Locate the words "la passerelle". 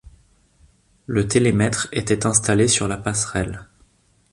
2.87-3.67